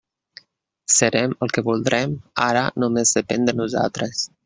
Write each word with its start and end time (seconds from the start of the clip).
Serem 0.93 1.35
el 1.47 1.53
que 1.57 1.65
voldrem, 1.69 2.17
ara 2.49 2.67
només 2.85 3.17
depèn 3.23 3.51
de 3.51 3.59
nosaltres. 3.63 4.31